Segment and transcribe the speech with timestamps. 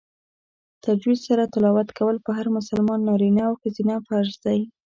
[0.83, 4.59] تجوید سره تلاوت کول په هر مسلمان نارینه او ښځینه فرض دی